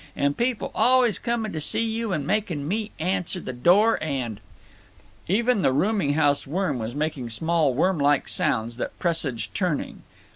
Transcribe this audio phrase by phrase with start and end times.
[0.15, 4.39] And people always coming to see you and making me answer the door and—"
[5.27, 10.01] Even the rooming house worm was making small worm like sounds that presaged turning.